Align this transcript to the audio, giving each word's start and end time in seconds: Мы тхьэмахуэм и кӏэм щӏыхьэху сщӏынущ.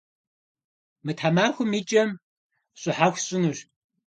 Мы 1.03 1.11
тхьэмахуэм 1.17 1.71
и 1.79 1.81
кӏэм 1.89 2.09
щӏыхьэху 2.81 3.19
сщӏынущ. 3.21 3.59